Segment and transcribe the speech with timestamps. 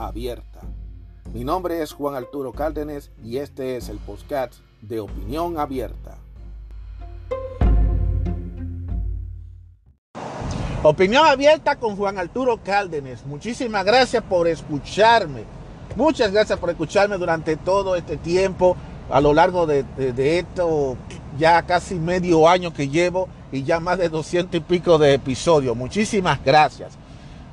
[0.00, 0.60] abierta.
[1.32, 6.16] Mi nombre es Juan Arturo Cárdenas y este es el podcast de Opinión Abierta.
[10.82, 13.26] Opinión abierta con Juan Arturo Cárdenas.
[13.26, 15.44] Muchísimas gracias por escucharme.
[15.94, 18.76] Muchas gracias por escucharme durante todo este tiempo,
[19.10, 19.84] a lo largo de,
[20.38, 20.96] esto
[21.38, 25.76] ya casi medio año que llevo y ya más de 200 y pico de episodios.
[25.76, 26.99] Muchísimas gracias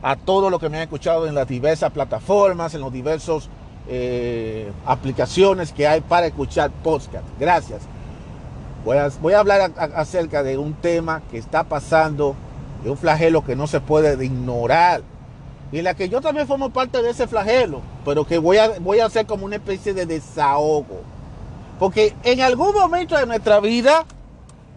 [0.01, 3.49] a todos los que me han escuchado en las diversas plataformas, en los diversos
[3.87, 7.25] eh, aplicaciones que hay para escuchar podcast.
[7.39, 7.81] Gracias.
[8.85, 12.35] Voy a, voy a hablar acerca de un tema que está pasando,
[12.83, 15.01] de un flagelo que no se puede ignorar.
[15.71, 18.79] Y en la que yo también formo parte de ese flagelo, pero que voy a,
[18.79, 21.01] voy a hacer como una especie de desahogo.
[21.79, 24.05] Porque en algún momento de nuestra vida,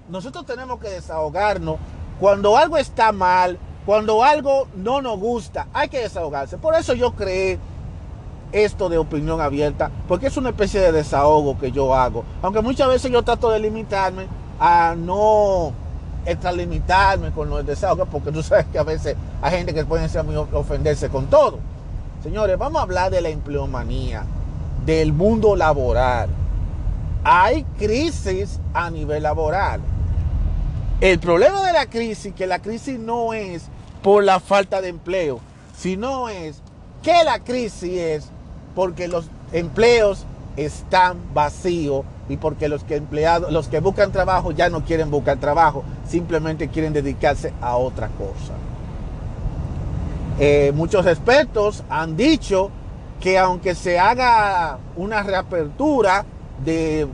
[0.09, 1.77] nosotros tenemos que desahogarnos.
[2.19, 6.59] Cuando algo está mal, cuando algo no nos gusta, hay que desahogarse.
[6.59, 7.59] Por eso yo creé
[8.53, 12.25] esto de opinión abierta, porque es una especie de desahogo que yo hago.
[12.43, 14.27] Aunque muchas veces yo trato de limitarme
[14.59, 15.73] a no
[16.27, 20.25] extralimitarme con los desahogos, porque tú sabes que a veces hay gente que puede ser
[20.25, 21.59] muy ofenderse con todo.
[22.23, 24.25] Señores, vamos a hablar de la empleomanía,
[24.85, 26.29] del mundo laboral.
[27.25, 29.81] Hay crisis a nivel laboral.
[31.01, 33.63] El problema de la crisis, que la crisis no es
[34.03, 35.41] por la falta de empleo,
[35.75, 36.61] sino es
[37.03, 38.29] que la crisis es
[38.75, 40.27] porque los empleos
[40.59, 45.39] están vacíos y porque los que empleados, los que buscan trabajo ya no quieren buscar
[45.39, 48.53] trabajo, simplemente quieren dedicarse a otra cosa.
[50.39, 52.71] Eh, muchos expertos han dicho
[53.21, 56.27] que aunque se haga una reapertura
[56.65, 57.07] de,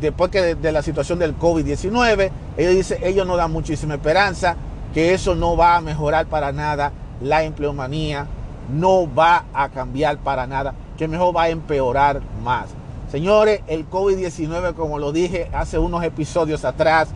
[0.00, 4.56] después que de, la situación del COVID-19, ellos dicen, ellos no dan muchísima esperanza,
[4.92, 8.26] que eso no va a mejorar para nada la empleomanía,
[8.72, 12.66] no va a cambiar para nada que mejor va a empeorar más.
[13.10, 17.08] Señores, el COVID-19, como lo dije hace unos episodios atrás,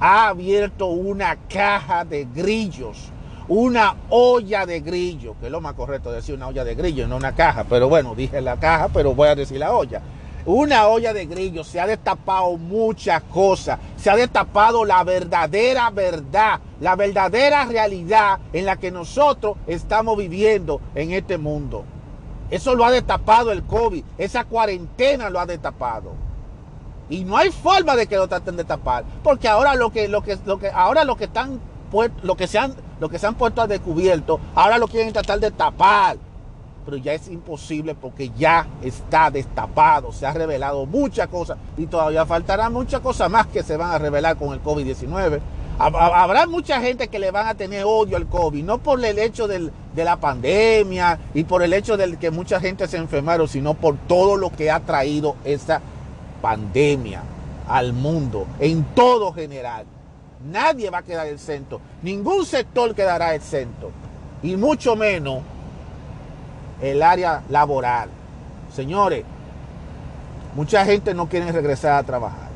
[0.00, 3.10] ha abierto una caja de grillos,
[3.48, 7.16] una olla de grillos, que es lo más correcto decir una olla de grillos, no
[7.16, 10.02] una caja, pero bueno, dije la caja, pero voy a decir la olla.
[10.46, 16.60] Una olla de grillos, se ha destapado muchas cosas, se ha destapado la verdadera verdad,
[16.80, 21.84] la verdadera realidad en la que nosotros estamos viviendo en este mundo.
[22.48, 24.04] Eso lo ha destapado el COVID.
[24.18, 26.12] Esa cuarentena lo ha destapado.
[27.08, 29.04] Y no hay forma de que lo traten de tapar.
[29.24, 31.60] Porque ahora lo que, lo que, lo que, ahora lo que están
[32.22, 35.40] lo que se han, lo que se han puesto a descubierto, ahora lo quieren tratar
[35.40, 36.16] de tapar.
[36.86, 42.24] Pero ya es imposible porque ya está destapado, se ha revelado muchas cosas y todavía
[42.24, 45.40] faltará muchas cosas más que se van a revelar con el COVID-19.
[45.78, 49.46] Habrá mucha gente que le van a tener odio al COVID, no por el hecho
[49.46, 53.96] de la pandemia y por el hecho de que mucha gente se enfermaron, sino por
[54.06, 55.82] todo lo que ha traído esa
[56.40, 57.22] pandemia
[57.68, 59.84] al mundo, en todo general.
[60.50, 63.90] Nadie va a quedar exento, ningún sector quedará exento,
[64.42, 65.40] y mucho menos
[66.80, 68.08] el área laboral.
[68.72, 69.24] Señores,
[70.54, 72.48] mucha gente no quiere regresar a trabajar.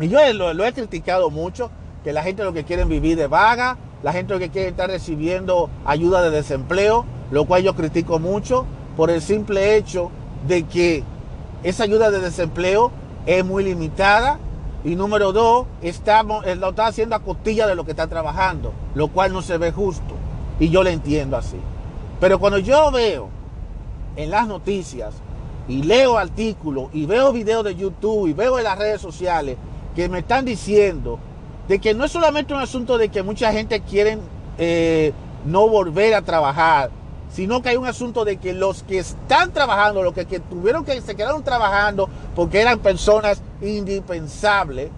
[0.00, 1.70] Y yo lo he criticado mucho
[2.04, 4.88] que la gente lo que quiere vivir de vaga, la gente lo que quiere estar
[4.88, 8.64] recibiendo ayuda de desempleo, lo cual yo critico mucho
[8.96, 10.10] por el simple hecho
[10.46, 11.02] de que
[11.62, 12.92] esa ayuda de desempleo
[13.26, 14.38] es muy limitada
[14.84, 18.72] y número dos, estamos, eh, lo está haciendo a costilla de lo que está trabajando,
[18.94, 20.14] lo cual no se ve justo
[20.60, 21.56] y yo lo entiendo así.
[22.20, 23.28] Pero cuando yo veo
[24.16, 25.14] en las noticias
[25.68, 29.56] y leo artículos y veo videos de YouTube y veo en las redes sociales
[29.94, 31.18] que me están diciendo
[31.68, 34.18] de que no es solamente un asunto de que mucha gente quiere
[34.56, 35.12] eh,
[35.44, 36.90] no volver a trabajar,
[37.30, 41.00] sino que hay un asunto de que los que están trabajando, los que, tuvieron que
[41.00, 44.90] se quedaron trabajando porque eran personas indispensables,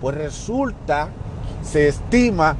[0.00, 1.10] pues resulta,
[1.62, 2.56] se estima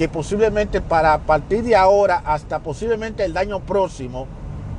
[0.00, 4.26] que posiblemente para partir de ahora hasta posiblemente el año próximo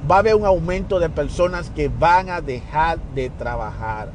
[0.09, 4.09] va a haber un aumento de personas que van a dejar de trabajar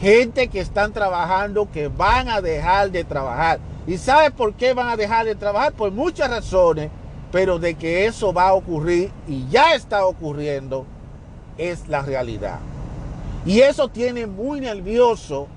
[0.00, 3.58] gente que están trabajando que van a dejar de trabajar.
[3.84, 5.72] ¿Y sabe por qué van a dejar de trabajar?
[5.72, 6.92] Por muchas razones,
[7.32, 10.86] pero de que eso va a ocurrir y ya está ocurriendo,
[11.56, 12.60] es la realidad.
[13.44, 15.48] Y eso tiene muy nervioso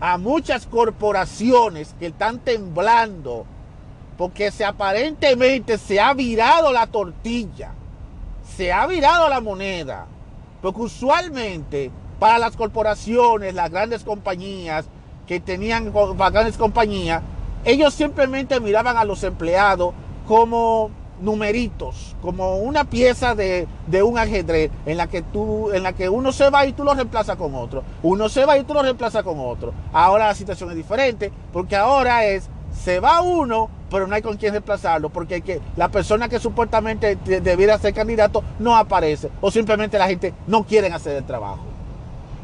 [0.00, 3.44] a muchas corporaciones que están temblando
[4.16, 7.72] porque se aparentemente se ha virado la tortilla,
[8.56, 10.06] se ha virado la moneda,
[10.60, 14.86] porque usualmente para las corporaciones, las grandes compañías
[15.26, 17.22] que tenían grandes compañías,
[17.64, 19.94] ellos simplemente miraban a los empleados
[20.26, 23.66] como numeritos, como una pieza de,
[24.04, 26.94] un ajedrez en la que tú, en la que uno se va y tú lo
[26.94, 29.72] reemplazas con otro, uno se va y tú lo reemplazas con otro.
[29.92, 32.48] Ahora la situación es diferente, porque ahora es
[32.82, 37.16] se va uno, pero no hay con quién reemplazarlo, porque que, la persona que supuestamente
[37.16, 41.60] debiera ser candidato no aparece, o simplemente la gente no quiere hacer el trabajo.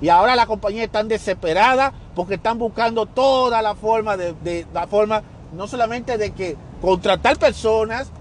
[0.01, 4.87] Y ahora la compañía está desesperada porque están buscando toda la forma de, de la
[4.87, 8.13] forma, no solamente de que contratar personas,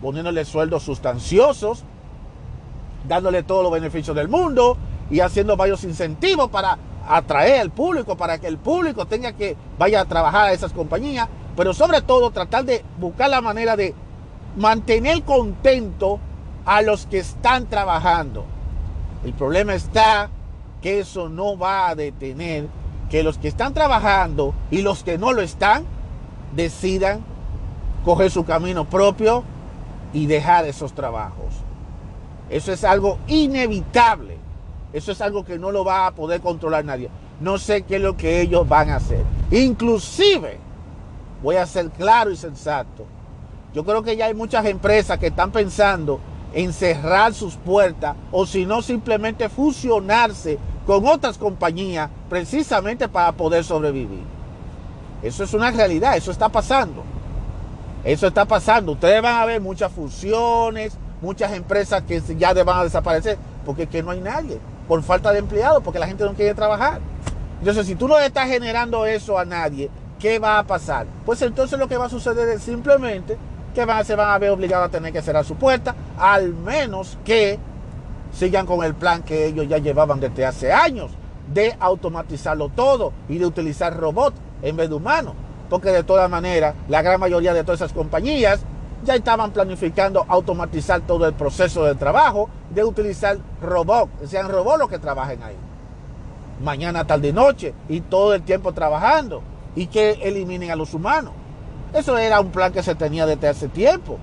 [0.00, 1.82] poniéndole sueldos sustanciosos,
[3.08, 4.76] dándole todos los beneficios del mundo
[5.10, 6.78] y haciendo varios incentivos para
[7.08, 11.28] atraer al público, para que el público tenga que vaya a trabajar a esas compañías,
[11.58, 13.92] pero sobre todo tratar de buscar la manera de
[14.56, 16.20] mantener contento
[16.64, 18.44] a los que están trabajando.
[19.24, 20.30] El problema está
[20.80, 22.68] que eso no va a detener
[23.10, 25.82] que los que están trabajando y los que no lo están
[26.54, 27.24] decidan
[28.04, 29.42] coger su camino propio
[30.12, 31.54] y dejar esos trabajos.
[32.50, 34.36] Eso es algo inevitable.
[34.92, 37.10] Eso es algo que no lo va a poder controlar nadie.
[37.40, 39.24] No sé qué es lo que ellos van a hacer.
[39.50, 40.67] Inclusive,
[41.42, 43.06] voy a ser claro y sensato.
[43.74, 46.20] Yo creo que ya hay muchas empresas que están pensando
[46.54, 53.62] en cerrar sus puertas o si no simplemente fusionarse con otras compañías precisamente para poder
[53.64, 54.22] sobrevivir.
[55.22, 57.02] Eso es una realidad, eso está pasando.
[58.04, 58.92] Eso está pasando.
[58.92, 63.36] Ustedes van a ver muchas fusiones, muchas empresas que ya van a desaparecer,
[63.66, 67.00] porque que no hay nadie, por falta de empleados, porque la gente no quiere trabajar.
[67.58, 71.06] Entonces, si tú no estás generando eso a nadie, ¿qué va a pasar?
[71.24, 73.36] Pues entonces lo que va a suceder es simplemente
[73.74, 77.58] que se van a ver obligados a tener que cerrar su puerta, al menos que
[78.32, 81.12] sigan con el plan que ellos ya llevaban desde hace años,
[81.52, 85.34] de automatizarlo todo y de utilizar robots en vez de humanos
[85.68, 88.60] porque de todas maneras la gran mayoría de todas esas compañías
[89.04, 94.88] ya estaban planificando automatizar todo el proceso de trabajo, de utilizar robots, sean robots los
[94.88, 95.56] que trabajen ahí.
[96.62, 99.42] Mañana, tarde y noche, y todo el tiempo trabajando,
[99.78, 101.32] y que eliminen a los humanos.
[101.94, 104.18] Eso era un plan que se tenía desde hace tiempo.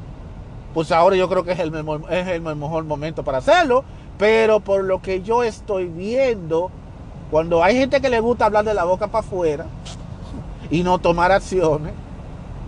[0.73, 1.73] Pues ahora yo creo que es el,
[2.09, 3.85] es el mejor momento para hacerlo,
[4.17, 6.71] pero por lo que yo estoy viendo,
[7.31, 9.65] cuando hay gente que le gusta hablar de la boca para afuera,
[10.69, 11.93] y no tomar acciones,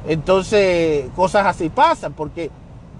[0.07, 2.51] entonces cosas así pasan, porque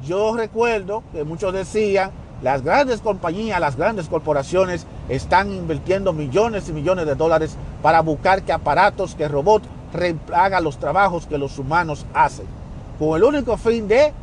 [0.04, 2.12] yo recuerdo que muchos decían,
[2.44, 8.44] las grandes compañías, las grandes corporaciones están invirtiendo millones y millones de dólares para buscar
[8.44, 9.68] que aparatos, que robots
[10.34, 12.46] hagan los trabajos que los humanos hacen,
[13.00, 14.14] con el único fin de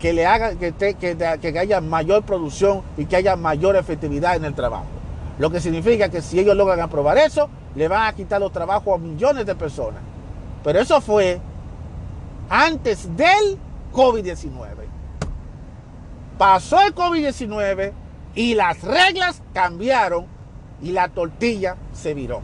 [0.00, 4.54] que le haga que, que haya mayor producción y que haya mayor efectividad en el
[4.54, 4.84] trabajo.
[5.38, 8.94] Lo que significa que si ellos logran aprobar eso, le van a quitar los trabajos
[8.94, 10.00] a millones de personas.
[10.64, 11.40] Pero eso fue
[12.48, 13.58] antes del
[13.92, 14.66] COVID-19.
[16.38, 17.92] Pasó el COVID-19
[18.34, 20.26] y las reglas cambiaron
[20.82, 22.40] y la tortilla se viró.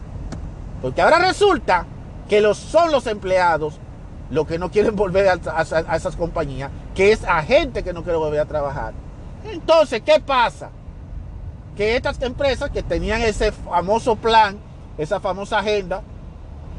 [0.81, 1.85] Porque ahora resulta
[2.27, 3.79] que los, son los empleados
[4.29, 8.17] los que no quieren volver a, esas compañías, que es a gente que no quiere
[8.17, 8.93] volver a trabajar.
[9.45, 10.71] Entonces, ¿qué pasa?
[11.77, 14.57] Que estas empresas que tenían ese famoso plan,
[14.97, 16.01] esa famosa agenda,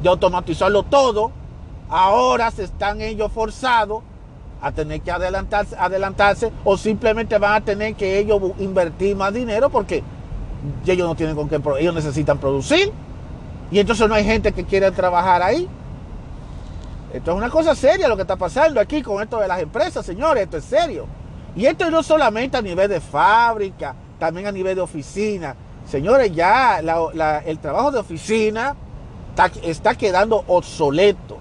[0.03, 1.31] de automatizarlo todo,
[1.89, 4.03] ahora se están ellos forzados
[4.61, 9.69] a tener que adelantarse, adelantarse o simplemente van a tener que ellos invertir más dinero
[9.71, 10.03] porque
[10.87, 12.91] ellos no tienen con qué, ellos necesitan producir
[13.75, 15.69] y entonces no hay gente que quiera trabajar ahí.
[17.13, 20.07] Esto es una cosa seria lo que está pasando aquí con esto de las empresas,
[20.07, 21.09] señores, esto es serio.
[21.57, 25.57] Y esto no solamente a nivel de fábrica, también a nivel de oficina.
[25.91, 26.79] Señores, ya
[27.45, 28.77] el trabajo de oficina
[29.65, 31.39] está, quedando obsoleto.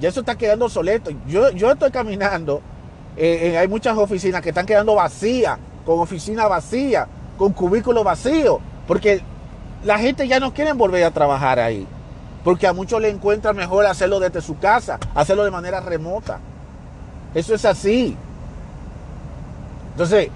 [0.00, 1.10] Ya eso está quedando obsoleto.
[1.26, 2.62] Yo, yo estoy caminando,
[3.14, 8.56] eh, hay muchas oficinas que están quedando vacías, con oficina vacía, con cubículos vacíos,
[8.88, 9.22] porque
[9.84, 11.86] la gente ya no quiere volver a trabajar ahí.
[12.42, 16.40] Porque a muchos le encuentra mejor hacerlo desde su casa, hacerlo de manera remota.
[17.34, 18.16] Eso es así.
[19.92, 20.28] Entonces,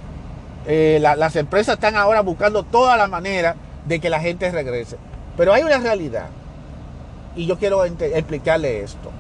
[0.67, 4.97] eh, las empresas están ahora buscando toda la manera de que la gente regrese.
[5.37, 6.27] Pero hay una realidad
[7.37, 9.11] y yo quiero explicarle esto.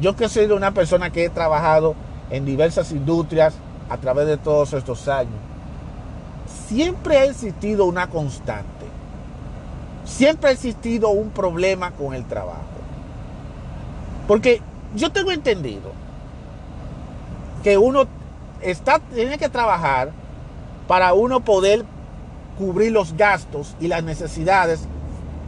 [0.00, 1.94] Yo que soy una persona que he trabajado
[2.30, 3.54] en diversas industrias
[3.88, 5.34] a través de todos estos años,
[6.68, 8.75] siempre ha existido una constante.
[10.06, 12.62] Siempre ha existido un problema con el trabajo.
[14.26, 14.62] Porque
[14.94, 15.92] yo tengo entendido
[17.62, 18.06] que uno
[18.62, 20.12] está, tiene que trabajar
[20.88, 21.84] para uno poder
[22.56, 24.80] cubrir los gastos y las necesidades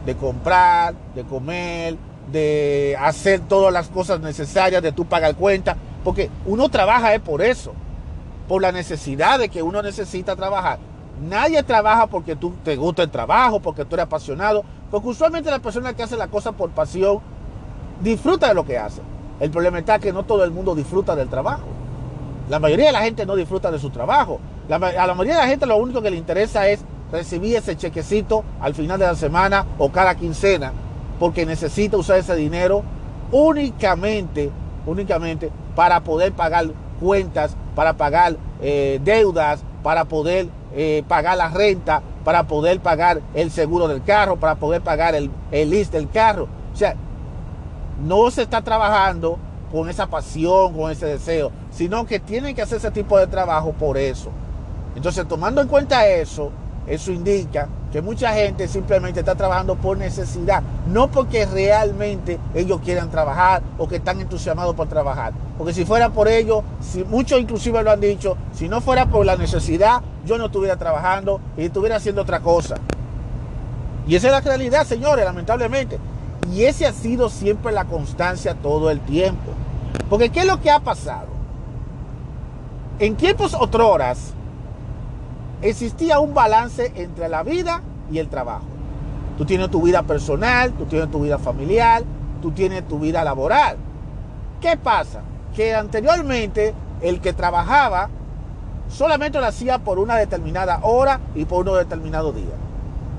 [0.05, 1.97] de comprar, de comer,
[2.31, 7.43] de hacer todas las cosas necesarias, de tú pagar cuenta, porque uno trabaja es por
[7.43, 7.73] eso,
[8.47, 10.79] por la necesidad de que uno necesita trabajar.
[11.21, 15.59] Nadie trabaja porque tú te gusta el trabajo, porque tú eres apasionado, porque usualmente la
[15.59, 17.21] persona que hace la cosa por pasión
[18.01, 19.03] disfruta de lo que hace.
[19.41, 21.65] El problema está que no todo el mundo disfruta del trabajo.
[22.49, 24.41] La mayoría de la gente no disfruta de su trabajo.
[24.69, 28.45] a la mayoría de la gente lo único que le interesa es recibir ese chequecito
[28.61, 30.73] al final de la semana o cada quincena,
[31.19, 32.83] porque necesita usar ese dinero
[33.33, 34.51] únicamente,
[34.87, 36.67] únicamente para poder pagar
[37.01, 43.51] cuentas, para pagar eh, deudas, para poder eh, pagar la renta, para poder pagar el
[43.51, 46.47] seguro del carro, para poder pagar el, el list del carro.
[46.75, 46.95] O sea,
[48.05, 49.39] no se está trabajando
[49.73, 53.73] con esa pasión, con ese deseo, sino que tienen que hacer ese tipo de trabajo
[53.73, 54.29] por eso.
[54.95, 56.51] Entonces, tomando en cuenta eso,
[56.87, 63.11] eso indica que mucha gente simplemente está trabajando por necesidad, no porque realmente ellos quieran
[63.11, 65.33] trabajar o que están entusiasmados por trabajar.
[65.57, 69.25] Porque si fuera por ello, si, muchos inclusive lo han dicho, si no fuera por
[69.25, 72.77] la necesidad, yo no estuviera trabajando y estuviera haciendo otra cosa.
[74.07, 75.99] Y esa es la realidad, señores, lamentablemente.
[76.53, 79.53] Y ese ha sido siempre la constancia todo el tiempo.
[80.09, 81.27] Porque ¿qué es lo que ha pasado?
[82.99, 84.33] En tiempos otroras
[85.63, 88.67] existía un balance entre la vida y el trabajo.
[89.37, 92.03] Tú tienes tu vida personal, tú tienes tu vida familiar,
[92.43, 93.77] tú tienes tu vida laboral.
[94.61, 95.23] ¿Qué pasa?
[95.55, 98.11] Que anteriormente el que trabajaba
[98.89, 102.55] solamente lo hacía por una determinada hora y por un determinado día.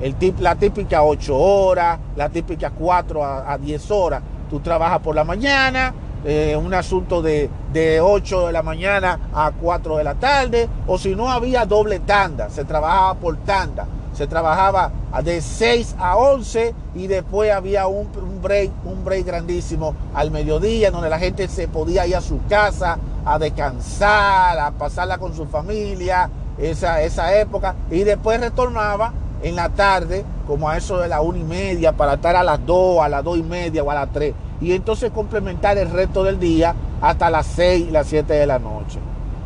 [0.02, 4.22] El la típica 8 horas, la típica 4 a, a 10 horas.
[4.50, 5.94] Tú trabajas por la mañana,
[6.26, 10.98] eh, un asunto de, de 8 de la mañana a 4 de la tarde, o
[10.98, 14.92] si no había doble tanda, se trabajaba por tanda, se trabajaba
[15.24, 18.10] de 6 a 11 y después había un,
[18.42, 22.98] break, un break grandísimo al mediodía donde la gente se podía ir a su casa
[23.26, 29.70] a descansar, a pasarla con su familia, esa, esa época, y después retornaba en la
[29.70, 33.08] tarde, como a eso de la una y media, para estar a las 2, a
[33.08, 36.76] las 2 y media o a las 3 y entonces complementar el resto del día
[37.02, 39.00] hasta las 6 y las 7 de la noche.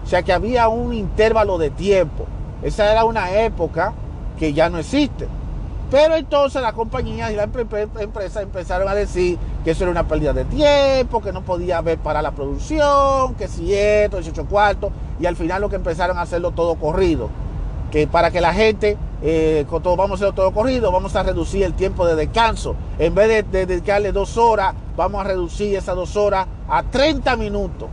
[0.03, 2.25] O sea que había un intervalo de tiempo.
[2.61, 3.93] Esa era una época
[4.37, 5.27] que ya no existe.
[5.91, 7.47] Pero entonces las compañías y las
[7.99, 11.99] empresas empezaron a decir que eso era una pérdida de tiempo, que no podía haber
[11.99, 16.21] para la producción, que si esto, 18 cuartos, y al final lo que empezaron a
[16.21, 17.29] hacerlo todo corrido
[17.93, 21.63] que para que la gente, eh, todo, vamos a hacerlo todo corrido, vamos a reducir
[21.63, 22.75] el tiempo de descanso.
[22.99, 27.87] En vez de, dedicarle dos horas, vamos a reducir esas dos horas a 30 minutos.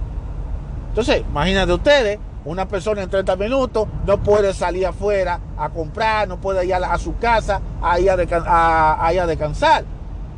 [0.89, 6.41] Entonces, imagínate ustedes, una persona en 30 minutos no puede salir afuera a comprar, no
[6.41, 9.85] puede ir a, su casa a ir a, a, descansar.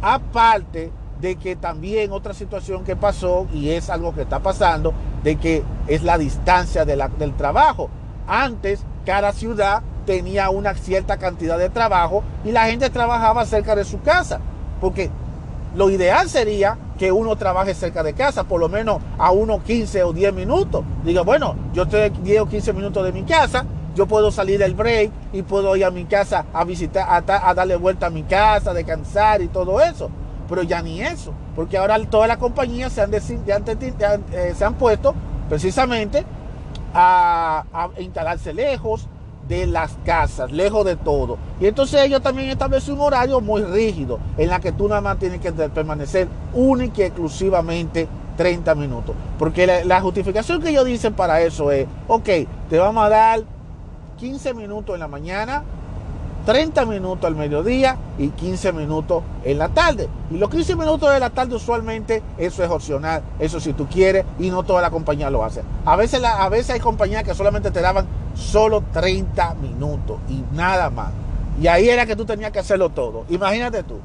[0.02, 5.36] Aparte de que también otra situación que pasó, y es algo que está pasando, de
[5.36, 7.88] que es la distancia del trabajo.
[8.26, 13.84] Antes cada ciudad tenía una cierta cantidad de trabajo y la gente trabajaba cerca de
[13.84, 14.40] su casa.
[14.80, 15.10] Porque
[15.74, 20.04] lo ideal sería que uno trabaje cerca de casa, por lo menos a unos 15
[20.04, 20.84] o 10 minutos.
[21.04, 24.74] Diga, bueno, yo estoy 10 o 15 minutos de mi casa, yo puedo salir del
[24.74, 28.72] break y puedo ir a mi casa a visitar, a, darle vuelta a mi casa,
[28.72, 30.10] descansar y todo eso.
[30.48, 35.14] Pero ya ni eso, porque ahora todas las compañías se han, eh, se han puesto
[35.48, 36.24] precisamente
[36.94, 39.08] a, instalarse lejos
[39.52, 41.36] de las casas, lejos de todo.
[41.60, 45.18] Y entonces ellos también establecen un horario muy rígido en la que tú nada más
[45.18, 49.14] tienes que permanecer única y exclusivamente 30 minutos.
[49.38, 52.28] Porque la, justificación que ellos dicen para eso es, ok,
[52.70, 53.40] te vamos a dar
[54.18, 55.64] 15 minutos en la mañana,
[56.46, 60.08] 30 minutos al mediodía y 15 minutos en la tarde.
[60.30, 64.24] Y los 15 minutos de la tarde usualmente eso es opcional, eso si tú quieres
[64.38, 65.62] y no toda la compañía lo hace.
[65.84, 70.90] A veces, a veces hay compañías que solamente te daban solo 30 minutos y nada
[70.90, 71.10] más.
[71.60, 73.24] Y ahí era que tú tenías que hacerlo todo.
[73.28, 73.98] Imagínate tú.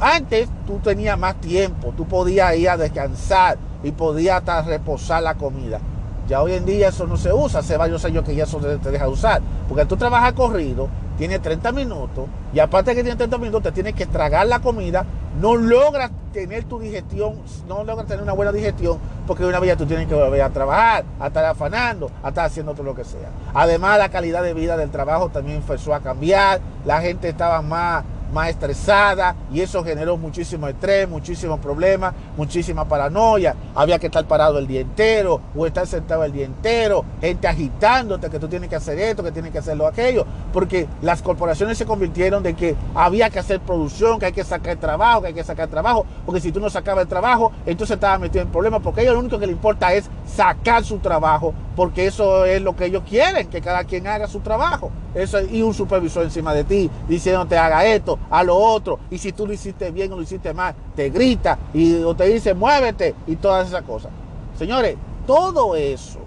[0.00, 5.34] Antes tú tenías más tiempo, tú podías ir a descansar y podías hasta reposar la
[5.34, 5.80] comida.
[6.28, 8.90] Ya hoy en día eso no se usa, hace varios años que ya eso te,
[8.90, 9.42] deja usar.
[9.68, 13.94] Porque tú trabajas corrido, tienes 30 minutos, y aparte que tienes 30 minutos, te tienes
[13.94, 15.04] que tragar la comida,
[15.40, 19.76] no logras tener tu digestión, no logras tener una buena digestión, porque una vez ya
[19.76, 23.04] tú tienes que volver a trabajar, a estar afanando, a estar haciendo todo lo que
[23.04, 23.30] sea.
[23.54, 28.04] Además, la calidad de vida del trabajo también empezó a cambiar, la gente estaba más
[28.34, 33.54] más estresada y eso generó muchísimo estrés, muchísimos problemas, muchísima paranoia.
[33.74, 38.28] Había que estar parado el día entero o estar sentado el día entero, gente agitándote
[38.28, 41.86] que tú tienes que hacer esto, que tienes que hacerlo aquello, porque las corporaciones se
[41.86, 45.44] convirtieron de que había que hacer producción, que hay que sacar trabajo, que hay que
[45.44, 49.00] sacar trabajo, porque si tú no sacabas el trabajo, entonces estaba metido en problemas, porque
[49.00, 52.74] a ellos lo único que le importa es sacar su trabajo, porque eso es lo
[52.74, 54.90] que ellos quieren, que cada quien haga su trabajo.
[55.14, 58.98] Eso, y un supervisor encima de ti diciéndote haga esto, a lo otro.
[59.10, 62.24] Y si tú lo hiciste bien o lo hiciste mal, te grita y o te
[62.24, 64.10] dice muévete y todas esas cosas.
[64.58, 66.20] Señores, todo eso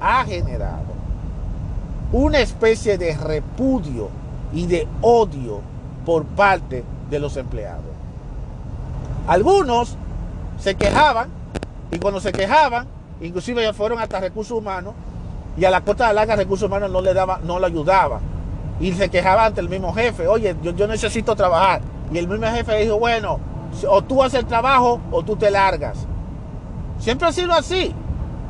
[0.00, 0.94] ha generado
[2.12, 4.08] una especie de repudio
[4.52, 5.60] y de odio
[6.04, 7.82] por parte de los empleados.
[9.26, 9.96] Algunos
[10.60, 11.28] se quejaban
[11.90, 12.86] y cuando se quejaban,
[13.20, 14.94] inclusive ya fueron hasta recursos humanos
[15.56, 18.20] y a la Costa de Larga recursos humanos no le daba, no le ayudaba.
[18.80, 21.80] Y se quejaba ante el mismo jefe, oye, yo, yo necesito trabajar.
[22.12, 23.38] Y el mismo jefe dijo, bueno,
[23.88, 26.06] o tú haces el trabajo o tú te largas.
[26.98, 27.94] Siempre ha sido así.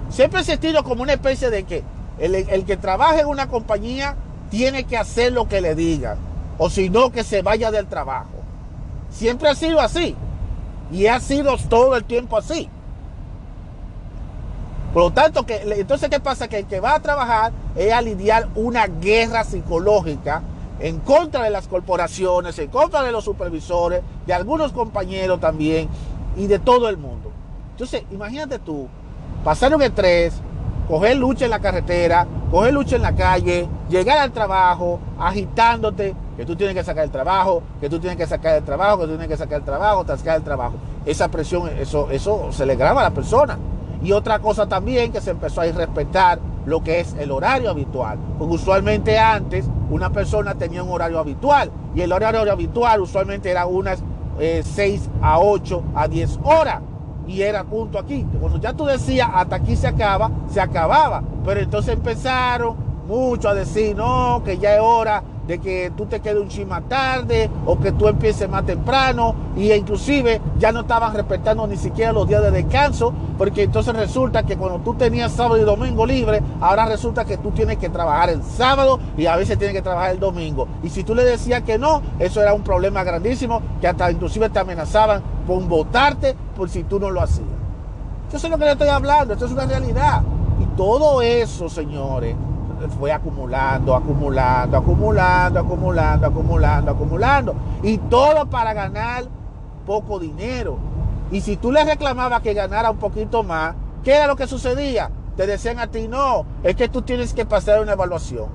[0.08, 1.82] Siempre ha existido como una especie de que
[2.18, 4.16] el, el que trabaja en una compañía
[4.50, 6.18] tiene que hacer lo que le digan.
[6.58, 8.30] O si no, que se vaya del trabajo.
[9.10, 10.14] Siempre ha sido así.
[10.92, 12.68] Y ha sido todo el tiempo así.
[14.94, 16.46] Por lo tanto, que, entonces, ¿qué pasa?
[16.46, 20.40] Que el que va a trabajar es a lidiar una guerra psicológica
[20.78, 25.88] en contra de las corporaciones, en contra de los supervisores, de algunos compañeros también
[26.36, 27.32] y de todo el mundo.
[27.72, 28.86] Entonces, imagínate tú,
[29.42, 30.34] pasar un estrés,
[30.86, 36.46] coger lucha en la carretera, coger lucha en la calle, llegar al trabajo, agitándote, que
[36.46, 39.10] tú tienes que sacar el trabajo, que tú tienes que sacar el trabajo, que tú
[39.10, 40.74] tienes que sacar el trabajo, sacar el trabajo.
[41.04, 43.58] Esa presión, eso, eso se le graba a la persona.
[44.04, 48.18] Y otra cosa también que se empezó a irrespetar lo que es el horario habitual.
[48.38, 53.64] Porque usualmente antes una persona tenía un horario habitual y el horario habitual usualmente era
[53.64, 54.02] unas
[54.38, 56.83] 6 eh, a 8 a 10 horas.
[57.26, 58.26] Y era punto aquí.
[58.38, 61.22] Cuando ya tú decías hasta aquí se acaba, se acababa.
[61.42, 62.76] Pero entonces empezaron
[63.09, 66.80] mucho a decir, no, que ya es hora de que tú te quedes un chima
[66.83, 69.35] tarde o que tú empieces más temprano.
[69.57, 74.42] Y inclusive ya no estaban respetando ni siquiera los días de descanso porque entonces resulta
[74.42, 78.30] que cuando tú tenías sábado y domingo libre ahora resulta que tú tienes que trabajar
[78.30, 80.66] el sábado y a veces tienes que trabajar el domingo.
[80.83, 84.48] Y si tú le decías que no eso era un problema grandísimo que hasta inclusive
[84.48, 87.48] te amenazaban con votarte por si tú no lo hacías.
[88.33, 90.22] Yo sé lo que le estoy hablando esto es una realidad.
[90.61, 92.37] Y todo eso señores
[92.88, 97.55] fue acumulando, acumulando, acumulando, acumulando, acumulando, acumulando.
[97.83, 99.25] Y todo para ganar
[99.87, 100.79] poco dinero.
[101.31, 105.11] Y si tú le reclamabas que ganara un poquito más, ¿qué era lo que sucedía?
[105.37, 108.47] Te decían a ti, no, es que tú tienes que pasar una evaluación.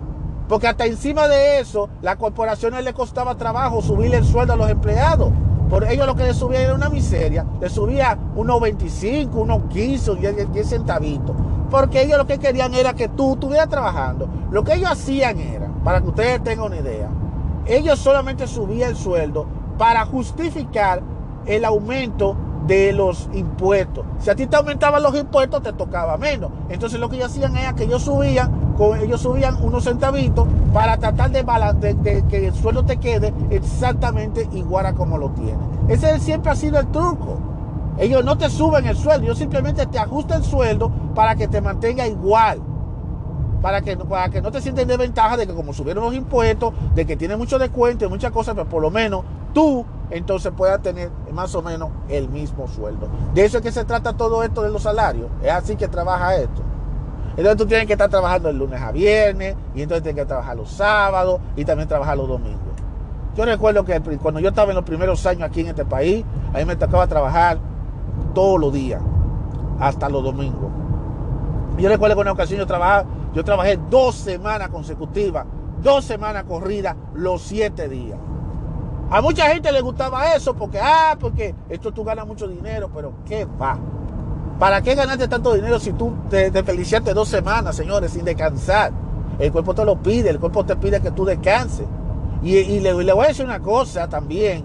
[0.48, 4.70] Porque hasta encima de eso, la corporaciones le costaba trabajo subirle el sueldo a los
[4.70, 5.32] empleados.
[5.70, 7.46] Por ellos lo que le subía era una miseria.
[7.62, 11.36] Le subía unos 25, unos 15, 10, 10 centavitos
[11.69, 14.27] porque ellos lo que querían era que tú estuvieras trabajando.
[14.51, 17.10] Lo que ellos hacían era, para que ustedes tengan una idea,
[17.65, 19.45] ellos solamente subían el sueldo
[19.77, 21.01] para justificar
[21.45, 22.36] el aumento
[22.67, 24.05] de los impuestos.
[24.19, 26.51] Si a ti te aumentaban los impuestos, te tocaba menos.
[26.69, 28.51] Entonces lo que ellos hacían era que ellos subían,
[29.01, 31.43] ellos subían unos centavitos para tratar de,
[31.93, 35.58] de, que el sueldo te quede exactamente igual a como lo tiene.
[35.88, 37.38] Ese siempre ha sido el truco.
[37.99, 41.59] Ellos no te suben el sueldo, ellos simplemente te ajustan el sueldo para que te
[41.59, 42.62] mantenga igual.
[43.62, 46.73] Para que, para que no te sientas de ventaja de que como subieron los impuestos,
[46.95, 50.81] de que tiene mucho descuento y muchas cosas, pero por lo menos tú entonces puedas
[50.81, 53.09] tener más o menos el mismo sueldo.
[53.33, 55.29] De eso es que se trata todo esto de los salarios.
[55.43, 56.63] Es así que trabaja esto.
[57.31, 60.55] Entonces tú tienes que estar trabajando el lunes a viernes y entonces tienes que trabajar
[60.55, 62.59] los sábados y también trabajar los domingos.
[63.35, 66.57] Yo recuerdo que cuando yo estaba en los primeros años aquí en este país, a
[66.57, 67.59] mí me tocaba trabajar
[68.34, 69.02] todos los días,
[69.80, 70.72] hasta los domingos.
[71.78, 75.45] Yo recuerdo que una ocasión yo, trabajaba, yo trabajé dos semanas consecutivas,
[75.82, 78.17] dos semanas corridas, los siete días.
[79.12, 83.13] A mucha gente le gustaba eso porque, ah, porque esto tú ganas mucho dinero, pero
[83.26, 83.78] ¿qué va?
[84.60, 88.91] ¿Para qué ganaste tanto dinero si tú te, te feliciaste dos semanas, señores, sin descansar?
[89.39, 91.88] El cuerpo te lo pide, el cuerpo te pide que tú descanses.
[92.43, 94.63] Y, le, le, voy a decir una cosa también.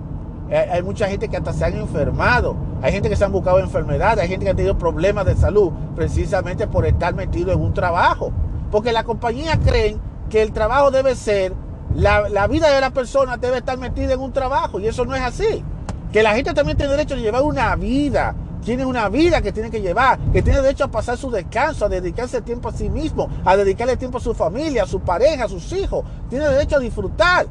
[0.50, 4.22] hay mucha gente que hasta se han enfermado hay gente que se han buscado enfermedades,
[4.22, 8.30] hay gente que ha tenido problemas de salud precisamente por estar metido en un trabajo.
[8.70, 11.54] Porque la compañía creen que el trabajo debe ser,
[11.94, 15.22] la, vida de la persona debe estar metida en un trabajo y eso no es
[15.22, 15.64] así.
[16.12, 19.70] Que la gente también tiene derecho a llevar una vida tiene una vida que tiene
[19.70, 23.28] que llevar, que tiene derecho a pasar su descanso, a dedicarse tiempo a sí mismo,
[23.44, 26.02] a dedicarle tiempo a su familia, a su pareja, a sus hijos.
[26.30, 27.46] Tiene derecho a disfrutar.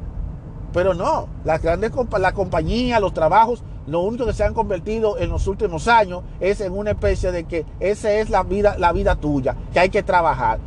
[0.73, 5.29] Pero no, las grandes la compañía, los trabajos, lo único que se han convertido en
[5.29, 9.15] los últimos años es en una especie de que esa es la vida, la vida
[9.15, 10.59] tuya, que hay que trabajar.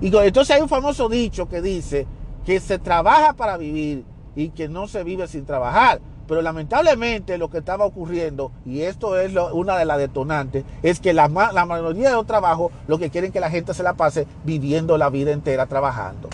[0.00, 2.06] Y entonces hay un famoso dicho que dice
[2.44, 6.00] que se trabaja para vivir y que no se vive sin trabajar.
[6.26, 11.12] Pero lamentablemente lo que estaba ocurriendo, y esto es una de las detonantes, es que
[11.12, 14.28] la, la mayoría de los trabajos lo que quieren que la gente se la pase
[14.44, 16.28] viviendo la vida entera trabajando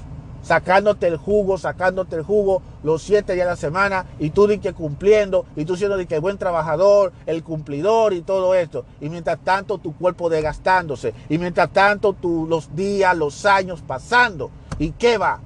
[0.46, 4.58] sacándote el jugo, sacándote el jugo los siete días de la semana y tú di
[4.58, 8.84] que cumpliendo y tú siendo de que buen trabajador, el cumplidor y todo esto.
[9.00, 14.52] Y mientras tanto tu cuerpo desgastándose y mientras tanto tú, los días, los años pasando.
[14.78, 15.40] ¿Y qué va?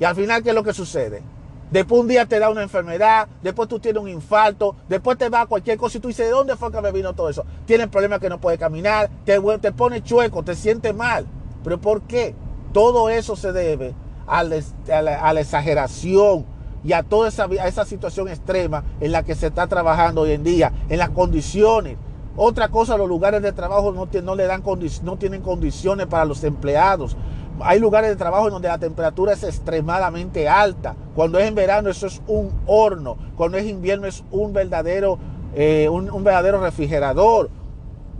[0.00, 1.22] Y al final, ¿qué es lo que sucede?
[1.70, 5.44] Después un día te da una enfermedad, después tú tienes un infarto, después te va
[5.44, 7.44] cualquier cosa y tú dices, ¿de dónde fue que me vino todo eso?
[7.66, 11.26] Tienes problemas que no puedes caminar, te, te pone chueco, te sientes mal.
[11.62, 12.34] ¿Pero por qué?
[12.72, 13.94] Todo eso se debe
[14.28, 16.46] a la, exageración
[16.84, 20.72] y a toda esa, situación extrema en la que se está trabajando hoy en día,
[20.88, 21.96] en las condiciones.
[22.36, 24.62] Otra cosa, los lugares de trabajo no, no, le dan
[25.02, 27.16] no tienen condiciones para los empleados.
[27.60, 30.94] Hay lugares de trabajo en donde la temperatura es extremadamente alta.
[31.16, 33.16] Cuando es en verano eso es un horno.
[33.36, 35.18] Cuando es invierno es un verdadero,
[35.54, 37.50] eh, un verdadero refrigerador.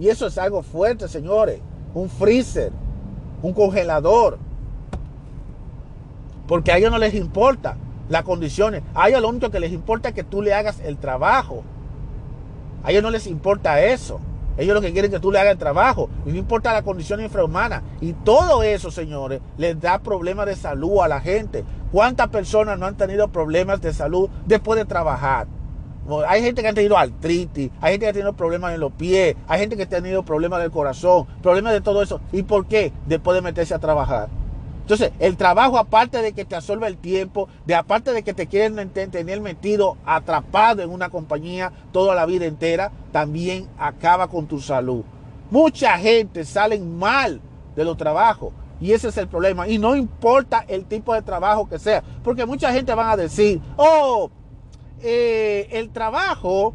[0.01, 1.61] Y eso es algo fuerte, señores.
[1.95, 2.73] Un freezer,
[3.43, 4.39] un congelador.
[6.49, 7.77] Porque a ellos no les importa
[8.09, 8.83] las condiciones.
[8.95, 11.63] A ellos lo único que les importa es que tú le hagas el trabajo.
[12.83, 14.19] A ellos no les importa eso.
[14.57, 16.09] Ellos lo que quieren es que tú le hagas el trabajo.
[16.27, 17.83] Y no importa la condición infrahumana.
[18.01, 21.65] Y todo eso, señores, les da problemas de salud a la gente.
[21.93, 25.47] ¿Cuántas personas no han tenido problemas de salud después de trabajar?
[26.27, 29.37] Hay gente que ha tenido artritis, hay gente que ha tenido problemas en los pies,
[29.47, 32.21] hay gente que ha tenido problemas del corazón, problemas de todo eso.
[32.33, 32.93] ¿Y por qué?
[33.07, 34.31] Después de meterse a trabajar.
[34.89, 38.47] Entonces, el trabajo, aparte de que te absorbe el tiempo, de aparte de que te
[38.47, 44.63] quieren tener metido, atrapado en una compañía toda la vida entera, también acaba con tu
[44.63, 45.05] salud.
[45.51, 47.39] Mucha gente sale mal
[47.77, 48.55] de los trabajos.
[48.81, 49.69] Y ese es el problema.
[49.69, 52.03] Y no importa el tipo de trabajo que sea.
[52.25, 54.31] Porque mucha gente van a decir, oh,
[55.03, 56.73] eh, el trabajo,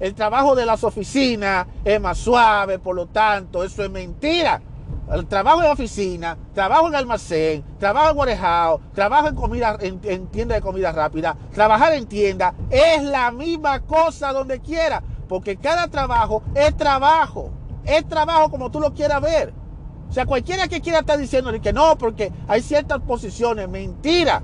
[0.00, 4.60] el trabajo de las oficinas es más suave, por lo tanto, eso es mentira
[5.28, 10.60] trabajo en oficina, trabajo en almacén, trabajo en warehouse, trabajo en comida, en, tienda de
[10.60, 16.76] comida rápida, trabajar en tienda, es la misma cosa donde quiera, porque cada trabajo es
[16.76, 17.50] trabajo,
[17.84, 19.54] es trabajo como tú lo quieras ver.
[20.08, 24.42] O sea, cualquiera que quiera estar diciendo que no, porque hay ciertas posiciones, mentira.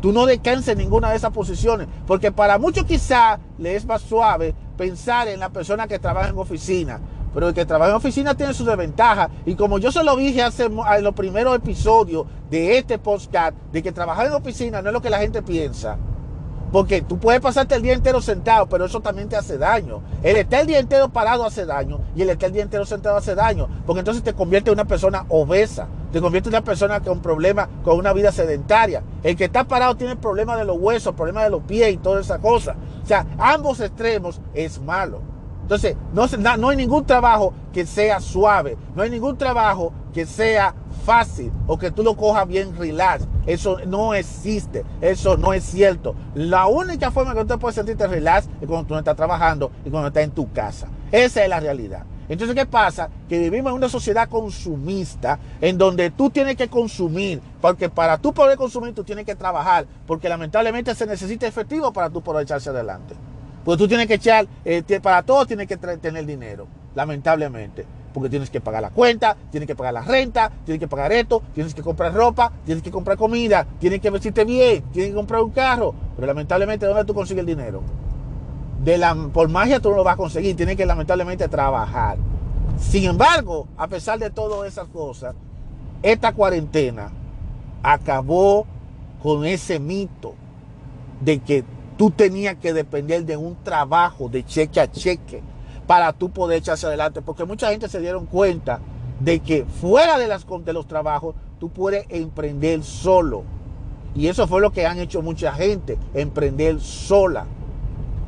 [0.00, 4.02] Tú no descanses en ninguna de esas posiciones, porque para muchos quizá le es más
[4.02, 7.00] suave pensar en la persona que trabaja en oficina,
[7.34, 9.30] pero el que trabaja en oficina tiene sus desventajas.
[9.46, 13.82] Y como yo se lo dije hace, en los primeros episodios de este podcast, de
[13.82, 15.96] que trabajar en oficina no es lo que la gente piensa.
[16.72, 20.00] Porque tú puedes pasarte el día entero sentado, pero eso también te hace daño.
[20.22, 23.18] El estar el día entero parado hace daño y el estar el día entero sentado
[23.18, 23.68] hace daño.
[23.84, 27.68] Porque entonces te convierte en una persona obesa, te convierte en una persona con problemas,
[27.84, 29.02] con una vida sedentaria.
[29.22, 32.22] El que está parado tiene problemas de los huesos, problemas de los pies y toda
[32.22, 32.74] esa cosa.
[33.02, 35.31] O sea, ambos extremos es malo.
[35.62, 36.26] Entonces, no,
[36.58, 41.78] no hay ningún trabajo que sea suave, no hay ningún trabajo que sea fácil o
[41.78, 43.26] que tú lo cojas bien relax.
[43.46, 46.14] Eso no existe, eso no es cierto.
[46.34, 49.90] La única forma que tú puedes sentirte relax es cuando tú no estás trabajando y
[49.90, 50.88] cuando estás en tu casa.
[51.10, 52.04] Esa es la realidad.
[52.28, 53.10] Entonces, ¿qué pasa?
[53.28, 58.32] Que vivimos en una sociedad consumista en donde tú tienes que consumir, porque para tú
[58.32, 62.70] poder consumir tú tienes que trabajar, porque lamentablemente se necesita efectivo para tú poder echarse
[62.70, 63.14] adelante.
[63.64, 67.86] Pues tú tienes que echar, eh, para todo tienes que tener dinero, lamentablemente.
[68.12, 71.42] Porque tienes que pagar la cuenta, tienes que pagar la renta, tienes que pagar esto,
[71.54, 75.40] tienes que comprar ropa, tienes que comprar comida, tienes que vestirte bien, tienes que comprar
[75.42, 75.94] un carro.
[76.14, 77.82] Pero lamentablemente, ¿dónde tú consigues el dinero?
[78.84, 82.18] De la, por magia tú no lo vas a conseguir, tienes que lamentablemente trabajar.
[82.78, 85.34] Sin embargo, a pesar de todas esas cosas,
[86.02, 87.10] esta cuarentena
[87.82, 88.66] acabó
[89.22, 90.34] con ese mito
[91.20, 91.64] de que
[92.02, 95.40] Tú tenías que depender de un trabajo de cheque a cheque
[95.86, 97.22] para tú poder echarse adelante.
[97.22, 98.80] Porque mucha gente se dieron cuenta
[99.20, 103.44] de que fuera de, las, de los trabajos tú puedes emprender solo.
[104.16, 107.46] Y eso fue lo que han hecho mucha gente, emprender sola.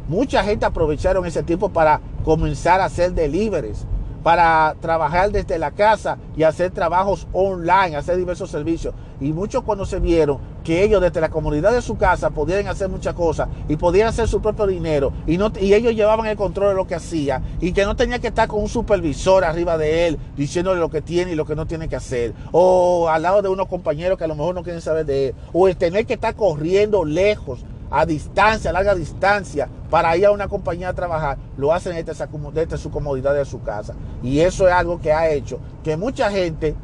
[0.07, 3.87] Mucha gente aprovecharon ese tiempo para comenzar a hacer deliveries,
[4.23, 8.95] para trabajar desde la casa y hacer trabajos online, hacer diversos servicios.
[9.21, 12.89] Y muchos cuando se vieron que ellos desde la comunidad de su casa podían hacer
[12.89, 16.71] muchas cosas y podían hacer su propio dinero y, no, y ellos llevaban el control
[16.71, 20.09] de lo que hacía y que no tenía que estar con un supervisor arriba de
[20.09, 23.43] él diciéndole lo que tiene y lo que no tiene que hacer o al lado
[23.43, 26.07] de unos compañeros que a lo mejor no quieren saber de él o el tener
[26.07, 30.95] que estar corriendo lejos a distancia, a larga distancia, para ir a una compañía a
[30.95, 33.95] trabajar, lo hacen desde su comodidad de su casa.
[34.21, 36.75] Y eso es algo que ha hecho que mucha gente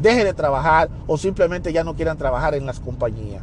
[0.00, 3.42] deje de trabajar o simplemente ya no quieran trabajar en las compañías.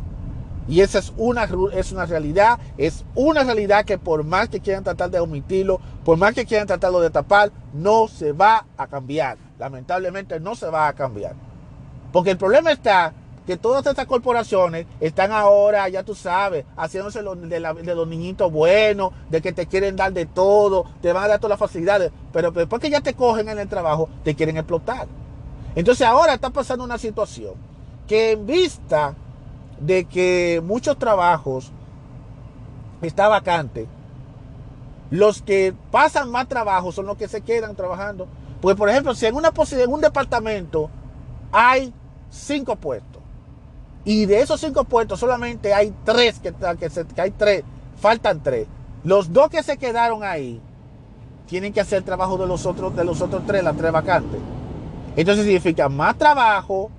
[0.67, 4.83] Y esa es una, es una realidad, es una realidad que por más que quieran
[4.83, 9.37] tratar de omitirlo, por más que quieran tratarlo de tapar, no se va a cambiar.
[9.57, 11.35] Lamentablemente no se va a cambiar.
[12.11, 13.13] Porque el problema está
[13.45, 19.41] que todas estas corporaciones están ahora, ya tú sabes, haciéndose de, los niñitos buenos, de
[19.41, 22.81] que te quieren dar de todo, te van a dar todas las facilidades, pero después
[22.81, 25.07] que ya te cogen en el trabajo, te quieren explotar.
[25.77, 27.53] Entonces ahora está pasando una situación
[28.07, 29.13] que en vista
[29.79, 31.71] de que muchos trabajos
[33.03, 33.85] está vacante,
[35.11, 38.27] los que pasan más trabajo son los que se quedan trabajando.
[38.59, 40.89] Pues por ejemplo, si en, una en un departamento
[41.51, 41.93] hay
[42.31, 43.21] cinco puestos
[44.03, 46.55] y de esos cinco puestos solamente hay tres que,
[47.21, 47.63] hay tres,
[48.01, 48.67] faltan tres.
[49.03, 50.59] Los dos que se quedaron ahí
[51.45, 54.41] tienen que hacer trabajo de los otros, de los otros tres, las tres vacantes.
[55.17, 56.89] Entonces significa más trabajo,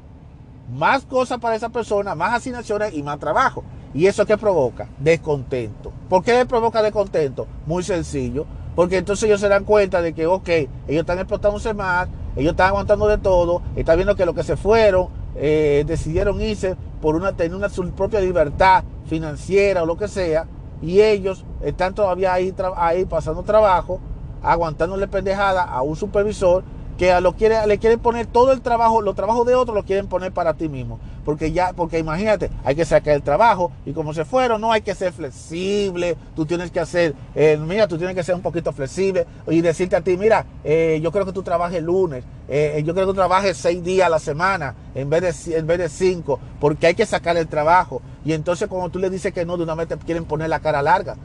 [0.70, 3.64] más cosas para esa persona, más asignaciones y más trabajo.
[3.94, 4.88] ¿Y eso qué provoca?
[4.98, 5.92] Descontento.
[6.10, 7.46] ¿Por qué provoca descontento?
[7.64, 8.44] Muy sencillo.
[8.74, 12.68] Porque entonces ellos se dan cuenta de que, ok, ellos están explotándose más, ellos están
[12.68, 17.32] aguantando de todo, están viendo que los que se fueron eh, decidieron irse por una,
[17.32, 20.46] tener una su propia libertad financiera o lo que sea,
[20.80, 24.00] y ellos están todavía ahí, ahí pasando trabajo,
[24.42, 26.62] aguantándole pendejada a un supervisor
[26.98, 30.08] que lo quiere, le quieren poner todo el trabajo, los trabajos de otros lo quieren
[30.08, 30.98] poner para ti mismo.
[31.24, 34.80] Porque ya, porque imagínate, hay que sacar el trabajo y como se fueron, no hay
[34.80, 38.72] que ser flexible, tú tienes que hacer, eh, mira, tú tienes que ser un poquito
[38.72, 42.94] flexible y decirte a ti, mira, eh, yo creo que tú trabajes lunes, eh, yo
[42.94, 45.88] creo que tú trabajes seis días a la semana en vez, de, en vez de
[45.88, 48.02] cinco, porque hay que sacar el trabajo.
[48.24, 50.60] Y entonces cuando tú le dices que no, de una vez te quieren poner la
[50.60, 51.16] cara larga.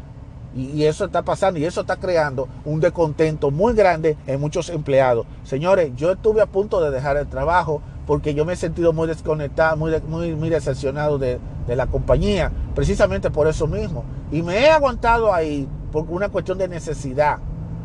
[0.55, 5.25] Y, eso está pasando y eso está creando un descontento muy grande en muchos empleados.
[5.43, 9.07] Señores, yo estuve a punto de dejar el trabajo porque yo me he sentido muy
[9.07, 9.91] desconectado, muy,
[10.35, 14.03] muy, decepcionado de, la compañía, precisamente por eso mismo.
[14.31, 17.39] Y me he aguantado ahí por una cuestión de necesidad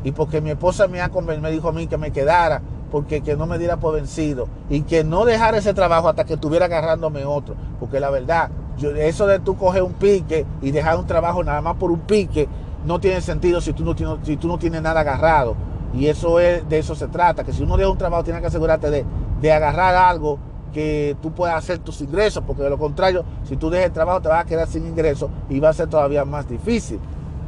[0.05, 3.37] y porque mi esposa me, ha, me dijo a mí que me quedara porque que
[3.37, 7.25] no me diera por vencido y que no dejara ese trabajo hasta que estuviera agarrándome
[7.25, 8.51] otro, porque la verdad,
[8.81, 12.49] eso de tú coger un pique y dejar un trabajo nada más por un pique
[12.85, 15.57] no tiene sentido si tú no tienes, si tú no tienes nada agarrado.
[15.95, 18.49] Y eso es, de eso se trata, que si uno deja un trabajo tienes que
[18.49, 19.05] asegurarte de,
[19.41, 20.39] de agarrar algo
[20.73, 24.21] que tú puedas hacer tus ingresos, porque de lo contrario, si tú dejas el trabajo
[24.21, 27.01] te vas a quedar sin ingresos y va a ser todavía más difícil.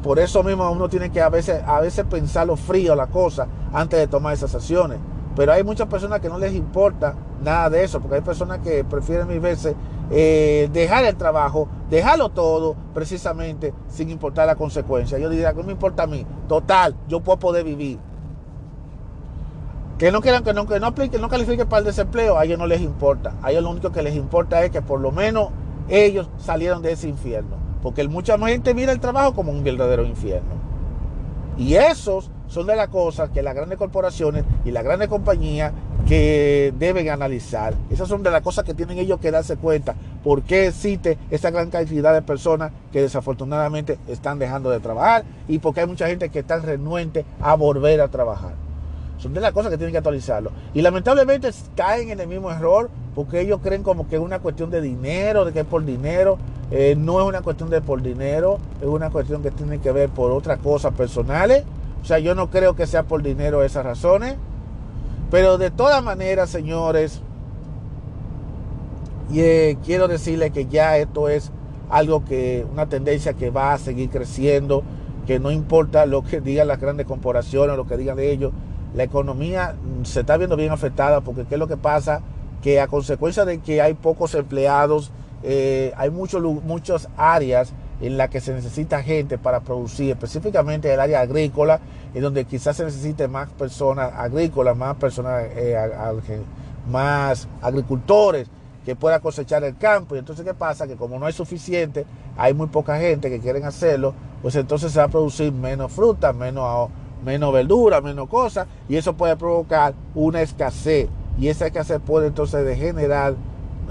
[0.03, 3.99] Por eso mismo uno tiene que a veces, a veces pensarlo frío la cosa antes
[3.99, 4.99] de tomar esas acciones.
[5.37, 8.83] Pero hay muchas personas que no les importa nada de eso, porque hay personas que
[8.85, 9.41] prefieren mil
[10.11, 15.19] eh, dejar el trabajo, dejarlo todo, precisamente sin importar la consecuencia.
[15.19, 17.99] Yo diría no me importa a mí, total, yo puedo poder vivir.
[19.99, 22.59] Que no quieran, que no, que no apliquen, no califiquen para el desempleo, a ellos
[22.59, 23.35] no les importa.
[23.43, 25.51] A ellos lo único que les importa es que por lo menos
[25.89, 27.57] ellos salieron de ese infierno.
[27.83, 30.55] Porque mucha gente mira el trabajo como un verdadero infierno.
[31.59, 35.73] Y esos son de las cosas que las grandes corporaciones y las grandes compañías
[36.07, 37.75] que deben analizar.
[37.91, 41.51] Esas son de las cosas que tienen ellos que darse cuenta por qué existe esa
[41.51, 46.29] gran cantidad de personas que desafortunadamente están dejando de trabajar y porque hay mucha gente
[46.29, 48.55] que está renuente a volver a trabajar.
[49.19, 50.51] Son de las cosas que tienen que actualizarlo.
[50.75, 54.71] Y lamentablemente caen en el mismo error porque ellos creen como que es una cuestión
[54.71, 56.39] de dinero, de que es por dinero.
[56.73, 60.09] Eh, no es una cuestión de por dinero, es una cuestión que tiene que ver
[60.09, 61.65] por otras cosas personales
[62.03, 64.37] o sea, yo no creo que sea por dinero esas razones.
[65.31, 67.21] Pero de todas maneras, señores,
[69.33, 71.53] eh, quiero decirles que ya esto es
[71.89, 74.83] algo que, una tendencia que va a seguir creciendo,
[75.27, 78.53] que no importa lo que digan las grandes corporaciones, lo que digan de ellos,
[78.95, 82.23] la economía se está viendo bien afectada porque ¿qué es lo que pasa?
[82.61, 85.13] Que a consecuencia de que hay pocos empleados,
[85.45, 91.21] eh, hay muchas áreas en la que se necesita gente para producir, específicamente el área
[91.21, 91.81] agrícola,
[92.15, 95.77] en donde quizás se necesite más personas agrícolas, más personas, eh,
[96.91, 98.49] más agricultores
[98.85, 100.17] que puedan cosechar el campo.
[100.17, 100.87] Y entonces, ¿qué pasa?
[100.87, 104.99] Que como no hay suficiente, hay muy poca gente que quieren hacerlo, pues entonces se
[104.99, 106.89] va a producir menos fruta, menos,
[107.25, 111.09] menos verdura, menos cosas, y eso puede provocar una escasez.
[111.39, 113.35] Y esa escasez puede entonces degenerar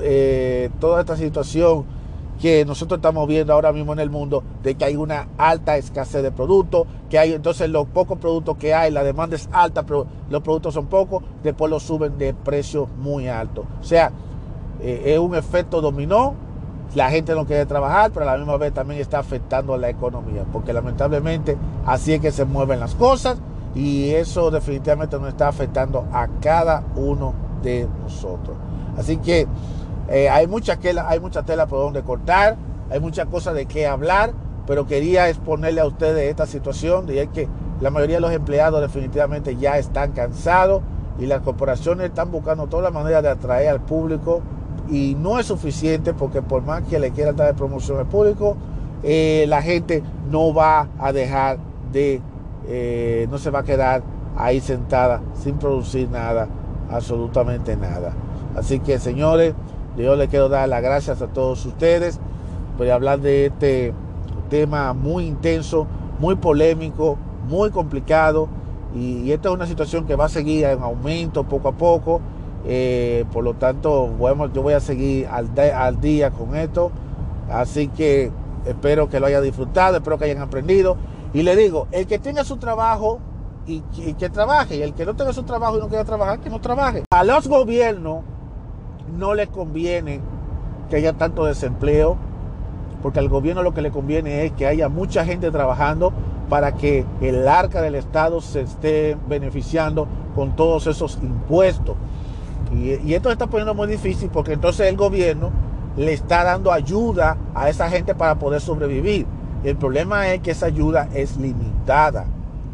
[0.01, 1.85] eh, toda esta situación
[2.39, 6.23] que nosotros estamos viendo ahora mismo en el mundo, de que hay una alta escasez
[6.23, 10.07] de productos, que hay entonces los pocos productos que hay, la demanda es alta, pero
[10.29, 13.65] los productos son pocos, después los suben de precios muy altos.
[13.81, 14.11] O sea,
[14.81, 16.33] eh, es un efecto dominó,
[16.95, 19.89] la gente no quiere trabajar, pero a la misma vez también está afectando a la
[19.89, 23.37] economía, porque lamentablemente así es que se mueven las cosas
[23.75, 28.55] y eso definitivamente nos está afectando a cada uno de nosotros.
[28.97, 29.45] Así que
[30.09, 32.57] eh, hay, mucha tela, hay mucha tela por donde cortar,
[32.89, 34.31] hay muchas cosas de qué hablar,
[34.65, 37.47] pero quería exponerle a ustedes esta situación de que
[37.81, 40.81] la mayoría de los empleados definitivamente ya están cansados
[41.19, 44.41] y las corporaciones están buscando todas las maneras de atraer al público
[44.89, 48.57] y no es suficiente porque por más que le quieran dar promoción al público,
[49.03, 51.57] eh, la gente no va a dejar
[51.91, 52.21] de,
[52.67, 54.01] eh, no se va a quedar
[54.37, 56.47] ahí sentada sin producir nada,
[56.89, 58.13] absolutamente nada.
[58.55, 59.53] Así que señores,
[60.03, 62.19] yo les quiero dar las gracias a todos ustedes.
[62.79, 63.93] A hablar de este
[64.49, 65.85] tema muy intenso,
[66.19, 68.47] muy polémico, muy complicado.
[68.95, 72.21] Y, esta es una situación que va a seguir en aumento poco a poco.
[72.65, 76.91] Eh, por lo tanto, bueno, yo voy a seguir al, día con esto.
[77.51, 78.31] Así que
[78.65, 80.95] espero que lo hayan disfrutado, espero que hayan aprendido.
[81.33, 83.19] Y le digo, el que tenga su trabajo
[83.67, 83.81] y,
[84.13, 86.61] que trabaje, y el que no tenga su trabajo y no quiera trabajar, que no
[86.61, 87.03] trabaje.
[87.11, 88.23] A los gobiernos
[89.09, 90.21] no le conviene
[90.89, 92.17] que haya tanto desempleo,
[93.01, 96.11] porque al gobierno lo que le conviene es que haya mucha gente trabajando
[96.49, 101.95] para que el arca del Estado se esté beneficiando con todos esos impuestos.
[102.73, 105.51] Y, esto se está poniendo muy difícil porque entonces el gobierno
[105.95, 109.25] le está dando ayuda a esa gente para poder sobrevivir.
[109.63, 112.25] el problema es que esa ayuda es limitada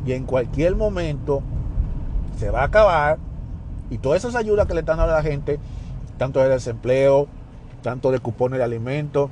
[0.06, 1.42] y en cualquier momento
[2.38, 3.18] se va a acabar
[3.90, 5.60] y todas esas ayudas que le están dando a la gente
[6.18, 7.28] tanto de desempleo,
[7.82, 9.30] tanto de cupones de alimentos,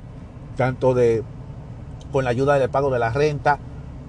[0.56, 1.22] tanto de
[2.12, 3.58] con la ayuda del pago de la renta,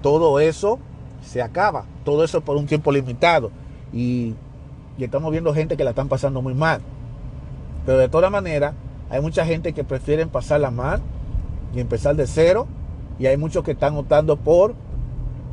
[0.00, 0.78] todo eso
[1.20, 3.50] se acaba, todo eso por un tiempo limitado.
[3.92, 4.34] Y,
[4.98, 6.80] estamos viendo gente que la están pasando muy mal.
[7.84, 8.74] Pero de todas maneras,
[9.10, 11.02] hay mucha gente que prefieren pasarla mal
[11.74, 12.68] y empezar de cero.
[13.18, 14.74] Y hay muchos que están optando por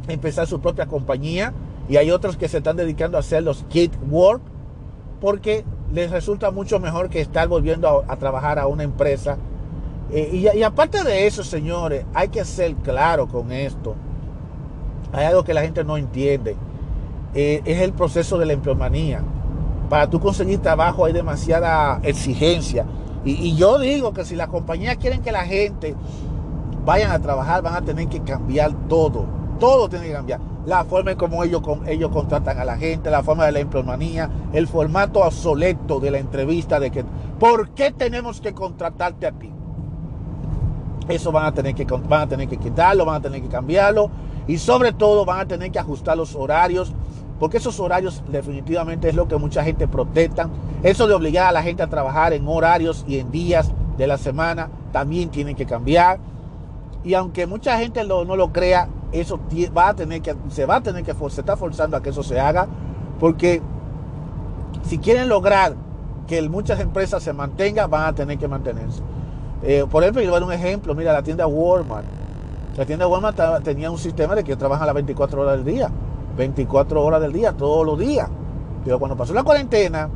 [0.08, 1.54] empezar su propia compañía.
[1.90, 4.42] Y hay otros que se están dedicando a hacer los kit work
[5.20, 9.38] porque les resulta mucho mejor que estar volviendo a, trabajar a una empresa.
[10.12, 13.96] Eh, y, aparte de eso, señores, hay que ser claro con esto.
[15.12, 16.56] Hay algo que la gente no entiende.
[17.36, 19.22] Eh, es el proceso de la empleomanía.
[19.88, 22.86] Para tú conseguir trabajo hay demasiada exigencia.
[23.24, 25.96] Y, y yo digo que si las compañías quieren que la gente
[26.84, 29.26] vayan a trabajar, van a tener que cambiar todo.
[29.60, 33.24] Todo tiene que cambiar la forma en cómo ellos, ellos contratan a la gente, la
[33.24, 37.04] forma de la empleomanía, el formato obsoleto de la entrevista de que,
[37.40, 39.52] ¿por qué tenemos que contratarte a ti?
[41.08, 44.10] Eso van a tener que, van a tener que quitarlo, van a tener que cambiarlo
[44.48, 46.94] y sobre todo van a tener que ajustar los horarios,
[47.40, 50.50] porque esos horarios definitivamente es lo que mucha gente protesta.
[50.82, 54.18] Eso de obligar a la gente a trabajar en horarios y en días de la
[54.18, 56.20] semana también tienen que cambiar.
[57.04, 59.40] Y aunque mucha gente no lo crea, eso
[59.76, 62.24] va a tener que, se va a tener que, se está forzando a que eso
[62.24, 62.68] se haga,
[63.20, 63.62] porque
[64.84, 65.76] si quieren lograr
[66.28, 69.02] que muchas empresas se mantengan, van a tener que mantenerse.
[69.62, 72.06] Eh, por ejemplo, yo voy a dar un ejemplo, mira, la tienda Walmart.
[72.76, 75.90] La tienda Walmart tenía un sistema de que trabajan las 24 horas del día,
[76.36, 78.28] 24 horas del día, todos los días.
[78.84, 80.10] Pero cuando pasó la cuarentena,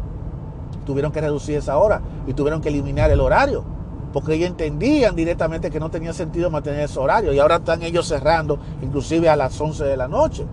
[0.86, 3.77] tuvieron que reducir esa hora y tuvieron que eliminar el horario
[4.14, 8.08] porque ellos entendían directamente que no tenía sentido mantener ese horario y ahora están ellos
[8.08, 10.46] cerrando inclusive a las 11 de la noche.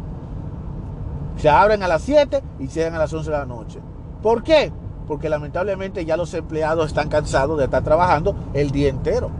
[1.37, 3.81] Se abren a las 7 y cierran a las 11 de la noche.
[4.23, 4.73] ¿Por qué?
[5.07, 9.31] Porque lamentablemente ya los empleados están cansados de estar trabajando el día entero.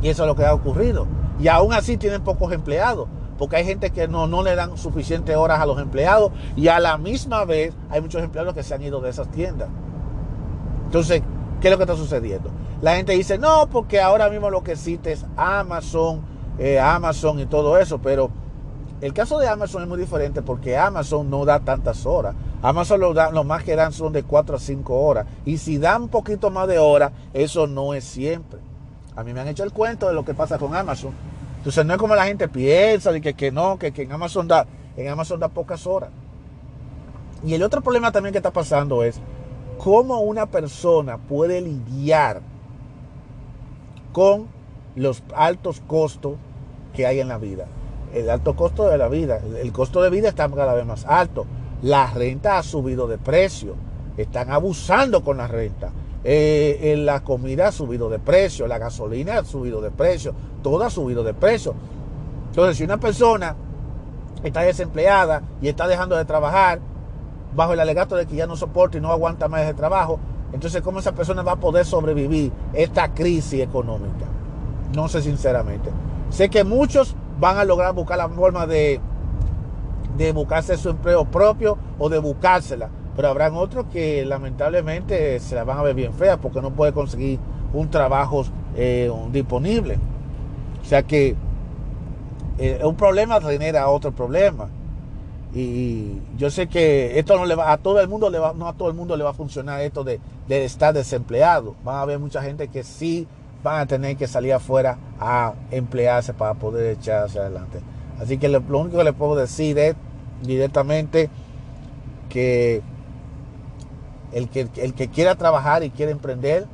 [0.00, 1.06] Y eso es lo que ha ocurrido.
[1.38, 5.36] Y aún así tienen pocos empleados, porque hay gente que no, no le dan suficientes
[5.36, 8.82] horas a los empleados y a la misma vez hay muchos empleados que se han
[8.82, 9.68] ido de esas tiendas.
[10.86, 11.22] Entonces,
[11.62, 12.50] ¿qué es lo que está sucediendo?
[12.82, 16.20] La gente dice, no, porque ahora mismo lo que existe es Amazon,
[16.58, 18.30] eh, Amazon y todo eso, pero
[19.00, 22.34] el caso de Amazon es muy diferente porque Amazon no da tantas horas.
[22.62, 25.26] Amazon lo, más que dan son de 4 a 5 horas.
[25.44, 28.58] Y si dan un poquito más de horas, eso no es siempre.
[29.14, 31.12] A mí me han hecho el cuento de lo que pasa con Amazon.
[31.58, 34.48] Entonces no es como la gente piensa, de que, que no, que, que en Amazon
[34.48, 36.10] da, en Amazon da pocas horas.
[37.44, 39.20] Y el otro problema también que está pasando es
[39.82, 42.40] cómo una persona puede lidiar
[44.12, 44.46] con
[44.94, 46.34] los altos costos
[46.94, 47.66] que hay en la vida.
[48.14, 51.46] El alto costo de la vida, el costo de vida está cada vez más alto.
[51.82, 53.74] La renta ha subido de precio.
[54.16, 55.90] Están abusando con la renta.
[56.22, 60.90] eh, la comida ha subido de precio, la gasolina ha subido de precio, todo ha
[60.90, 61.74] subido de precio.
[62.50, 63.56] Entonces, si una persona
[64.44, 66.91] está desempleada y está dejando de trabajar
[67.54, 70.18] bajo el alegato de que ya no soporta y no aguanta más ese trabajo,
[70.52, 74.26] entonces ¿cómo esa persona va a poder sobrevivir esta crisis económica?
[74.94, 75.90] No sé sinceramente.
[76.30, 79.00] Sé que muchos van a lograr buscar la forma de,
[80.16, 85.64] de buscarse su empleo propio o de buscársela, pero habrán otros que lamentablemente se la
[85.64, 87.38] van a ver bien fea porque no puede conseguir
[87.72, 88.44] un trabajo
[88.76, 89.98] eh, disponible.
[90.82, 91.36] O sea que
[92.58, 94.68] eh, un problema genera otro problema.
[95.54, 98.68] Y yo sé que esto no le va a todo el mundo le va, no
[98.68, 101.74] a todo el mundo le va a funcionar esto de, estar desempleado.
[101.84, 103.26] Van a haber mucha gente que sí
[103.62, 107.80] van a tener que salir afuera a emplearse para poder echarse adelante.
[108.18, 109.94] Así que lo, único que le puedo decir es
[110.42, 111.28] directamente
[112.30, 112.82] que
[114.32, 116.66] el que, el que quiera trabajar y quiera emprender,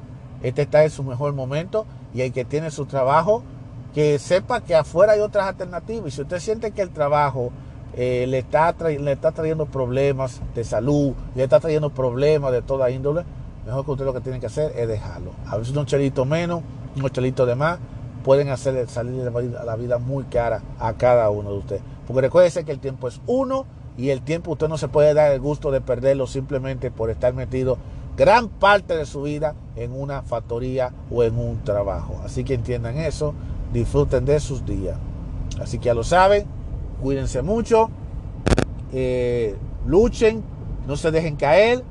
[0.42, 3.42] este está en su mejor momento y el que tiene su trabajo,
[3.92, 6.08] que sepa que afuera hay otras alternativas.
[6.08, 7.50] Y si usted siente que el trabajo
[7.94, 12.90] eh, le, está le está trayendo problemas de salud, le está trayendo problemas de toda
[12.90, 13.24] índole,
[13.66, 15.32] mejor que usted lo que tiene que hacer es dejarlo.
[15.46, 16.62] A veces un chelito menos,
[16.96, 17.78] un chelito de más,
[18.24, 21.82] pueden hacerle salir la vida muy cara a cada uno de ustedes.
[22.06, 23.66] Porque recuerde que el tiempo es uno
[23.96, 27.34] y el tiempo usted no se puede dar el gusto de perderlo simplemente por estar
[27.34, 27.78] metido
[28.16, 32.20] gran parte de su vida en una factoría o en un trabajo.
[32.24, 33.34] Así que entiendan eso
[33.72, 34.96] disfruten de sus días.
[35.60, 36.46] Así que ya lo saben,
[37.02, 37.90] cuídense mucho,
[38.92, 40.42] eh, luchen,
[40.86, 41.84] no se dejen caer.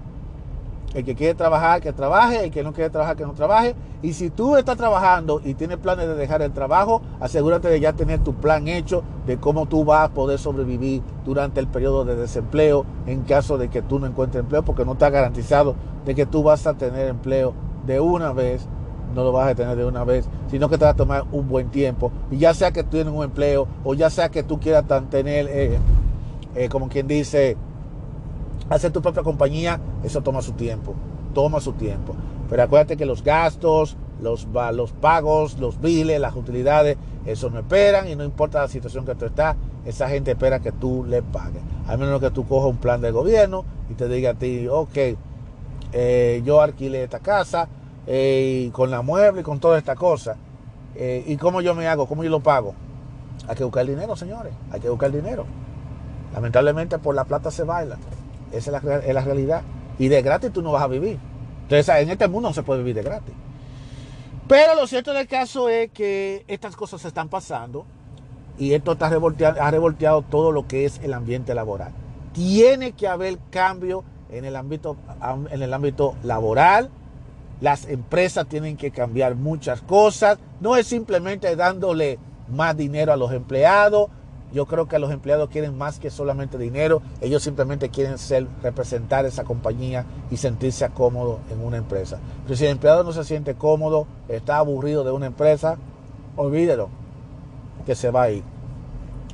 [0.93, 3.75] El que quiere trabajar, que trabaje, el que no quiere trabajar, que no trabaje.
[4.01, 7.93] Y si tú estás trabajando y tienes planes de dejar el trabajo, asegúrate de ya
[7.93, 12.15] tener tu plan hecho de cómo tú vas a poder sobrevivir durante el periodo de
[12.15, 16.25] desempleo en caso de que tú no encuentres empleo, porque no está garantizado de que
[16.25, 17.53] tú vas a tener empleo
[17.85, 18.67] de una vez
[19.13, 21.47] no lo vas a tener de una vez, sino que te va a tomar un
[21.47, 22.11] buen tiempo.
[22.31, 25.47] Y ya sea que tú tienes un empleo o ya sea que tú quieras tener,
[25.49, 25.77] eh,
[26.55, 27.57] eh, como quien dice,
[28.69, 30.93] hacer tu propia compañía, eso toma su tiempo,
[31.33, 32.15] toma su tiempo.
[32.49, 38.07] Pero acuérdate que los gastos, los, los pagos, los biles, las utilidades, eso no esperan
[38.07, 39.55] y no importa la situación que tú estás,
[39.85, 41.61] esa gente espera que tú le pagues.
[41.87, 44.97] Al menos que tú cojas un plan de gobierno y te diga a ti, ok,
[45.93, 47.69] eh, yo alquilé esta casa,
[48.07, 50.37] eh, con la mueble y con toda esta cosa.
[50.95, 52.07] Eh, ¿Y cómo yo me hago?
[52.07, 52.73] ¿Cómo yo lo pago?
[53.47, 54.53] Hay que buscar dinero, señores.
[54.71, 55.45] Hay que buscar dinero.
[56.33, 57.97] Lamentablemente por la plata se baila.
[58.51, 59.61] Esa es la, realidad.
[59.99, 61.19] Y de gratis tú no vas a vivir.
[61.63, 63.33] Entonces en este mundo no se puede vivir de gratis.
[64.47, 67.85] Pero lo cierto del caso es que estas cosas se están pasando
[68.57, 71.91] y esto está ha revolteado todo lo que es el ambiente laboral.
[72.33, 74.95] Tiene que haber cambio en el ámbito,
[75.51, 76.89] en el ámbito laboral,
[77.61, 80.37] las empresas tienen que cambiar muchas cosas.
[80.59, 84.09] No es simplemente dándole más dinero a los empleados.
[84.53, 87.01] Yo creo que los empleados quieren más que solamente dinero.
[87.19, 92.19] Ellos simplemente quieren ser, representar esa compañía y sentirse cómodo en una empresa.
[92.43, 95.77] Pero si el empleado no se siente cómodo, está aburrido de una empresa,
[96.37, 96.89] olvídelo,
[97.85, 98.43] que se va a ir.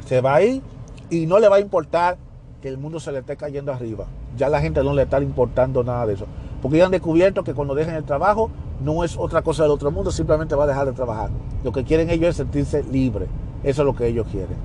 [0.07, 0.61] Se va a ir
[1.09, 2.17] y no le va a importar
[2.61, 4.05] que el mundo se le esté cayendo arriba.
[4.35, 6.25] Ya la gente no le está importando nada de eso.
[6.63, 8.49] Porque ya han descubierto que cuando dejen el trabajo
[8.81, 11.29] no es otra cosa del otro mundo, simplemente va a dejar de trabajar.
[11.61, 13.27] Lo que quieren ellos es sentirse libres.
[13.63, 14.55] Eso es lo que ellos quieren.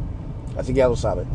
[0.56, 1.26] Así que ya lo saben.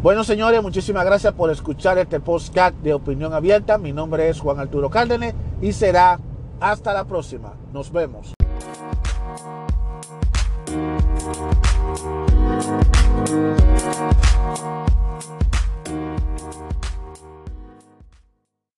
[0.00, 3.78] Bueno, señores, muchísimas gracias por escuchar este podcast de Opinión Abierta.
[3.78, 6.20] Mi nombre es Juan Arturo Cárdenas y será
[6.60, 7.52] hasta la próxima.
[7.72, 8.39] Nos vemos.